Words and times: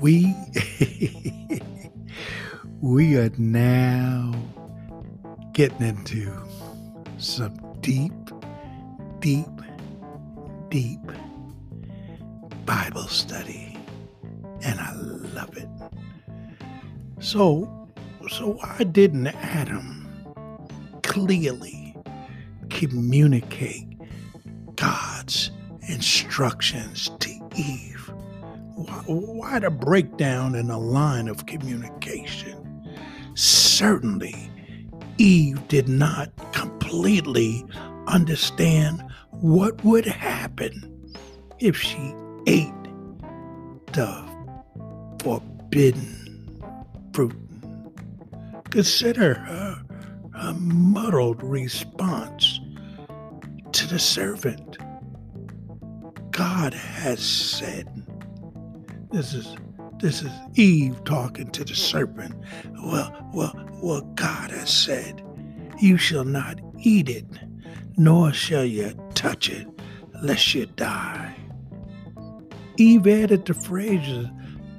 We 0.00 0.34
we 2.80 3.16
are 3.18 3.30
now 3.36 4.32
getting 5.52 5.88
into 5.88 6.32
some 7.18 7.54
deep, 7.80 8.12
deep, 9.18 9.46
deep 10.70 11.00
Bible 12.64 13.08
study, 13.08 13.76
and 14.62 14.80
I 14.80 14.94
love 14.94 15.54
it. 15.56 15.68
So, 17.18 17.88
so 18.30 18.52
why 18.52 18.84
didn't 18.84 19.26
Adam 19.26 20.08
clearly 21.02 21.94
communicate 22.70 23.86
God's 24.76 25.50
instructions 25.82 27.10
to 27.18 27.50
Eve? 27.54 27.89
Why 29.06 29.58
the 29.58 29.70
breakdown 29.70 30.54
in 30.54 30.68
the 30.68 30.78
line 30.78 31.28
of 31.28 31.46
communication? 31.46 32.56
Certainly, 33.34 34.50
Eve 35.18 35.66
did 35.68 35.88
not 35.88 36.30
completely 36.52 37.64
understand 38.06 39.02
what 39.30 39.82
would 39.84 40.06
happen 40.06 41.14
if 41.58 41.76
she 41.76 42.14
ate 42.46 42.72
the 43.92 44.24
forbidden 45.22 46.16
fruit. 47.12 47.36
Consider 48.70 49.34
her, 49.34 49.82
muddled 50.58 51.42
response 51.42 52.60
to 53.72 53.86
the 53.86 53.98
servant. 53.98 54.78
God 56.30 56.72
has 56.72 57.20
said, 57.20 57.99
this 59.12 59.34
is 59.34 59.56
this 60.00 60.22
is 60.22 60.32
Eve 60.54 61.02
talking 61.04 61.50
to 61.50 61.64
the 61.64 61.74
serpent. 61.74 62.34
Well, 62.84 63.30
well, 63.34 63.54
well, 63.82 64.00
God 64.14 64.50
has 64.50 64.70
said, 64.70 65.22
You 65.78 65.98
shall 65.98 66.24
not 66.24 66.58
eat 66.78 67.10
it, 67.10 67.26
nor 67.98 68.32
shall 68.32 68.64
you 68.64 68.94
touch 69.14 69.50
it, 69.50 69.68
lest 70.22 70.54
you 70.54 70.64
die. 70.66 71.36
Eve 72.78 73.06
added 73.06 73.44
the 73.44 73.52
phrases, 73.52 74.26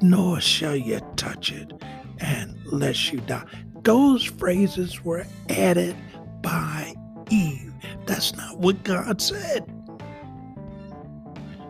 Nor 0.01 0.41
shall 0.41 0.75
you 0.75 0.99
touch 1.15 1.51
it, 1.51 1.71
and 2.19 2.57
lest 2.65 3.13
you 3.13 3.19
die. 3.21 3.45
Those 3.83 4.23
phrases 4.23 5.03
were 5.03 5.27
added 5.49 5.95
by 6.41 6.95
Eve. 7.29 7.73
That's 8.07 8.35
not 8.35 8.57
what 8.57 8.83
God 8.83 9.21
said. 9.21 9.71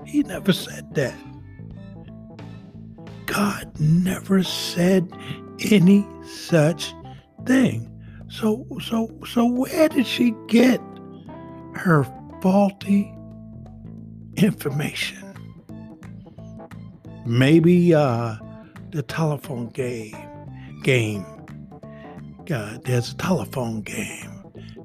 He 0.05 0.23
never 0.23 0.53
said 0.53 0.95
that. 0.95 1.15
God 3.31 3.71
never 3.79 4.43
said 4.43 5.09
any 5.71 6.05
such 6.25 6.93
thing. 7.45 7.87
So 8.27 8.67
so 8.81 9.09
so 9.25 9.45
where 9.45 9.87
did 9.87 10.05
she 10.05 10.33
get 10.47 10.81
her 11.75 12.05
faulty 12.41 13.13
information? 14.35 15.33
Maybe 17.25 17.93
uh 17.93 18.35
the 18.89 19.01
telephone 19.03 19.69
game 19.69 20.17
game. 20.83 21.25
God, 22.45 22.83
there's 22.83 23.13
a 23.13 23.15
telephone 23.15 23.81
game. 23.81 24.43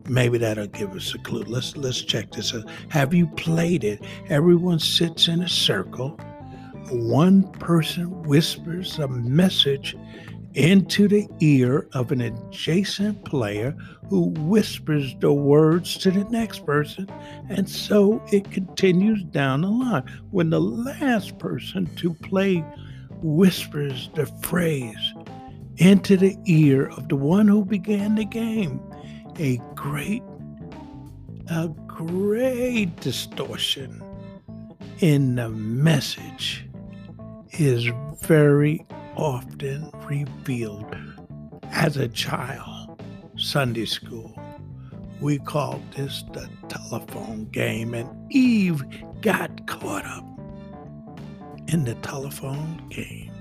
Maybe 0.08 0.38
that'll 0.38 0.68
give 0.68 0.94
us 0.94 1.12
a 1.16 1.18
clue. 1.18 1.42
Let's 1.42 1.76
let's 1.76 2.00
check 2.00 2.30
this 2.30 2.54
out. 2.54 2.70
Have 2.90 3.12
you 3.12 3.26
played 3.26 3.82
it? 3.82 4.04
Everyone 4.28 4.78
sits 4.78 5.26
in 5.26 5.42
a 5.42 5.48
circle 5.48 6.20
one 6.90 7.44
person 7.52 8.22
whispers 8.22 8.98
a 8.98 9.08
message 9.08 9.96
into 10.54 11.06
the 11.06 11.28
ear 11.40 11.86
of 11.92 12.10
an 12.10 12.22
adjacent 12.22 13.22
player 13.26 13.76
who 14.08 14.30
whispers 14.38 15.14
the 15.20 15.32
words 15.32 15.98
to 15.98 16.10
the 16.10 16.24
next 16.24 16.64
person, 16.64 17.06
and 17.50 17.68
so 17.68 18.24
it 18.32 18.50
continues 18.50 19.22
down 19.24 19.60
the 19.60 19.68
line. 19.68 20.02
When 20.30 20.50
the 20.50 20.60
last 20.60 21.38
person 21.38 21.86
to 21.96 22.14
play 22.14 22.64
whispers 23.22 24.08
the 24.14 24.26
phrase 24.26 25.14
into 25.76 26.16
the 26.16 26.36
ear 26.46 26.88
of 26.88 27.08
the 27.10 27.16
one 27.16 27.48
who 27.48 27.64
began 27.64 28.14
the 28.14 28.24
game, 28.24 28.80
a 29.38 29.60
great, 29.74 30.22
a 31.50 31.68
great 31.86 32.96
distortion 33.00 34.02
in 35.00 35.34
the 35.34 35.50
message 35.50 36.65
is 37.58 37.88
very 38.22 38.84
often 39.16 39.90
revealed. 40.04 40.94
As 41.70 41.96
a 41.96 42.08
child, 42.08 43.02
Sunday 43.36 43.86
school, 43.86 44.38
we 45.20 45.38
called 45.38 45.82
this 45.92 46.22
the 46.32 46.48
telephone 46.68 47.46
game, 47.46 47.94
and 47.94 48.08
Eve 48.32 48.82
got 49.20 49.66
caught 49.66 50.04
up 50.04 50.24
in 51.68 51.84
the 51.84 51.94
telephone 51.96 52.86
game. 52.90 53.32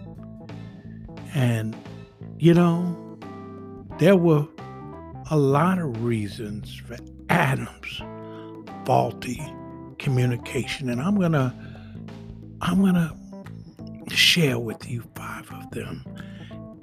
And, 1.34 1.76
you 2.40 2.54
know, 2.54 3.18
there 4.00 4.16
were 4.16 4.48
a 5.30 5.38
lot 5.38 5.80
of 5.80 6.04
reasons 6.04 6.76
for 6.76 6.98
Adam's 7.30 8.02
faulty 8.86 9.42
communication. 10.00 10.90
And 10.90 11.02
I'm 11.02 11.16
to, 11.34 11.54
I'm 12.62 12.80
going 12.80 12.96
to 14.08 14.16
share 14.16 14.60
with 14.60 14.90
you 14.90 15.04
five 15.16 15.50
of 15.52 15.70
them. 15.72 16.06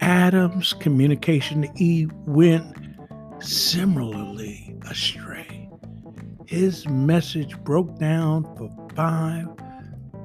Adam's 0.01 0.73
communication 0.73 1.63
to 1.63 1.71
Eve 1.77 2.11
went 2.27 2.77
similarly 3.41 4.77
astray. 4.89 5.69
His 6.47 6.89
message 6.89 7.57
broke 7.61 7.99
down 7.99 8.45
for 8.57 8.71
five 8.95 9.49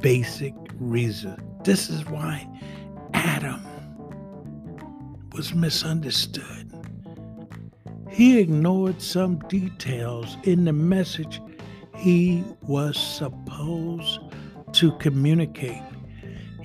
basic 0.01 0.53
reasons. 0.79 1.39
This 1.63 1.89
is 1.89 2.05
why 2.05 2.47
Adam 3.13 3.61
was 5.33 5.53
misunderstood. 5.53 6.73
He 8.09 8.39
ignored 8.39 9.01
some 9.01 9.37
details 9.47 10.37
in 10.43 10.65
the 10.65 10.73
message 10.73 11.39
he 11.97 12.43
was 12.61 12.97
supposed 12.97 14.19
to 14.73 14.91
communicate 14.93 15.81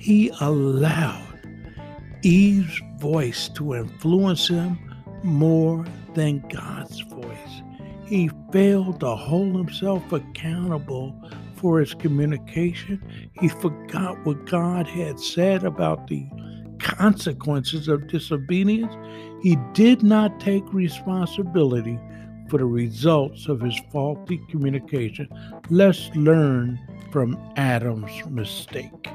he 0.03 0.29
allowed 0.41 1.39
Eve's 2.23 2.81
voice 2.97 3.47
to 3.47 3.73
influence 3.73 4.49
him 4.49 4.77
more 5.23 5.85
than 6.13 6.43
God's 6.49 6.99
voice. 6.99 7.61
He 8.05 8.29
failed 8.51 8.99
to 8.99 9.15
hold 9.15 9.55
himself 9.55 10.11
accountable 10.11 11.15
for 11.55 11.79
his 11.79 11.93
communication. 11.93 13.01
He 13.39 13.47
forgot 13.47 14.25
what 14.25 14.45
God 14.45 14.87
had 14.87 15.21
said 15.21 15.63
about 15.63 16.07
the 16.07 16.27
consequences 16.79 17.87
of 17.87 18.07
disobedience. 18.07 18.93
He 19.41 19.55
did 19.71 20.03
not 20.03 20.37
take 20.41 20.65
responsibility 20.73 21.97
for 22.49 22.57
the 22.57 22.65
results 22.65 23.47
of 23.47 23.61
his 23.61 23.79
faulty 23.89 24.41
communication. 24.49 25.29
Let's 25.69 26.09
learn 26.13 26.77
from 27.09 27.39
Adam's 27.55 28.11
mistake. 28.29 29.07